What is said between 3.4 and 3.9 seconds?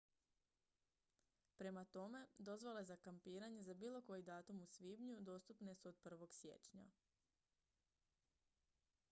za